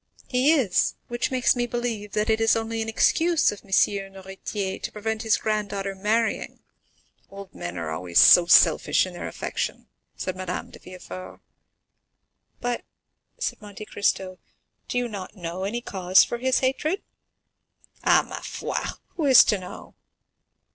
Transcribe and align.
"He 0.27 0.51
is, 0.51 0.95
which 1.09 1.29
makes 1.29 1.55
me 1.55 1.67
believe 1.67 2.13
that 2.13 2.27
it 2.27 2.41
is 2.41 2.55
only 2.55 2.81
an 2.81 2.89
excuse 2.89 3.51
of 3.51 3.61
M. 3.63 3.69
Noirtier 4.11 4.81
to 4.81 4.91
prevent 4.91 5.21
his 5.21 5.37
granddaughter 5.37 5.93
marrying; 5.93 6.59
old 7.29 7.53
men 7.53 7.77
are 7.77 7.91
always 7.91 8.17
so 8.17 8.47
selfish 8.47 9.05
in 9.05 9.13
their 9.13 9.27
affection," 9.27 9.89
said 10.17 10.35
Madame 10.35 10.71
de 10.71 10.79
Villefort. 10.79 11.39
"But," 12.59 12.83
said 13.37 13.61
Monte 13.61 13.85
Cristo 13.85 14.39
"do 14.87 14.97
you 14.97 15.07
not 15.07 15.35
know 15.35 15.65
any 15.65 15.81
cause 15.81 16.23
for 16.23 16.39
this 16.39 16.61
hatred?" 16.61 17.03
"Ah, 18.03 18.25
ma 18.27 18.39
foi! 18.41 18.73
who 19.17 19.25
is 19.25 19.43
to 19.43 19.59
know?" 19.59 19.93